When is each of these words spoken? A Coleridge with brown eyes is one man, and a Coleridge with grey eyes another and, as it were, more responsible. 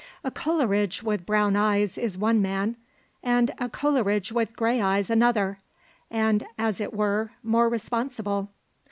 A 0.23 0.31
Coleridge 0.31 1.03
with 1.03 1.27
brown 1.27 1.55
eyes 1.55 1.95
is 1.95 2.17
one 2.17 2.41
man, 2.41 2.75
and 3.21 3.53
a 3.59 3.69
Coleridge 3.69 4.31
with 4.31 4.55
grey 4.55 4.81
eyes 4.81 5.11
another 5.11 5.59
and, 6.09 6.43
as 6.57 6.81
it 6.81 6.91
were, 6.91 7.33
more 7.43 7.69
responsible. 7.69 8.49